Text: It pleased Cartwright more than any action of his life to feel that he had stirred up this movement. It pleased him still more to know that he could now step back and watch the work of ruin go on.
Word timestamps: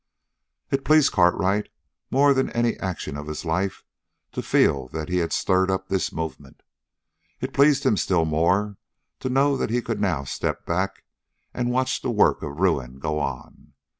It 0.71 0.83
pleased 0.83 1.11
Cartwright 1.11 1.69
more 2.09 2.33
than 2.33 2.49
any 2.53 2.75
action 2.79 3.15
of 3.15 3.27
his 3.27 3.45
life 3.45 3.83
to 4.31 4.41
feel 4.41 4.87
that 4.87 5.09
he 5.09 5.17
had 5.17 5.31
stirred 5.31 5.69
up 5.69 5.89
this 5.89 6.11
movement. 6.11 6.63
It 7.39 7.53
pleased 7.53 7.85
him 7.85 7.97
still 7.97 8.25
more 8.25 8.77
to 9.19 9.29
know 9.29 9.55
that 9.57 9.69
he 9.69 9.79
could 9.79 10.01
now 10.01 10.23
step 10.23 10.65
back 10.65 11.03
and 11.53 11.69
watch 11.69 12.01
the 12.01 12.09
work 12.09 12.41
of 12.41 12.57
ruin 12.57 12.97
go 12.97 13.19
on. 13.19 13.73